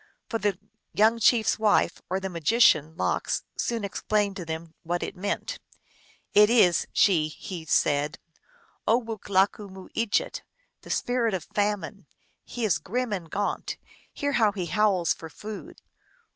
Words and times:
But 0.29 0.41
the 0.41 0.57
young 0.93 1.19
chief 1.19 1.45
s 1.45 1.59
wife, 1.59 2.01
or 2.09 2.19
the 2.19 2.27
magician 2.27 2.97
Lox, 2.97 3.43
soon 3.55 3.83
explained 3.85 4.35
to 4.37 4.45
them 4.45 4.73
what 4.81 5.03
it 5.03 5.15
meant." 5.15 5.59
It 6.33 6.49
is," 6.49 6.87
she 6.91 7.27
he 7.27 7.65
said," 7.65 8.17
Owoolakumooejit, 8.87 10.41
the 10.81 10.89
Spirit 10.89 11.35
of 11.35 11.45
Famine. 11.53 12.07
He 12.43 12.65
is 12.65 12.79
grim 12.79 13.13
and 13.13 13.29
gaunt; 13.29 13.77
hear 14.11 14.31
how 14.31 14.51
he 14.53 14.65
howls 14.65 15.13
for 15.13 15.29
food 15.29 15.83